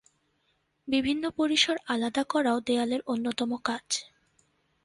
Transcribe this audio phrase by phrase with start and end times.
[0.87, 3.85] বিভিন্ন পরিসর আলাদা করাও দেয়ালের অন্যতম কাজ।